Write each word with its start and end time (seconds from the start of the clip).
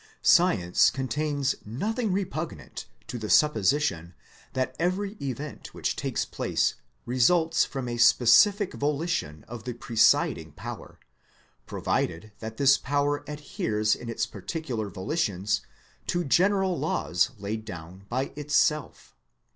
Science 0.23 0.89
contains 0.89 1.53
nothing 1.63 2.11
repugnant 2.11 2.87
to 3.05 3.19
the 3.19 3.27
supposi 3.27 3.79
tion 3.79 4.15
that 4.53 4.75
every 4.79 5.13
event 5.21 5.75
which 5.75 5.95
takes 5.95 6.25
place 6.25 6.73
results 7.05 7.65
from 7.65 7.87
a 7.87 7.97
specific 7.97 8.73
volition 8.73 9.45
of 9.47 9.63
the 9.63 9.73
presiding 9.75 10.53
Power, 10.53 10.97
provided 11.67 12.31
that 12.39 12.57
this 12.57 12.79
Power 12.79 13.23
adheres 13.27 13.93
in 13.95 14.09
its 14.09 14.25
particular 14.25 14.89
volitions 14.89 15.61
to 16.07 16.23
general 16.23 16.79
laws 16.79 17.29
laid 17.37 17.63
down 17.63 18.07
by 18.09 18.31
itself. 18.35 19.15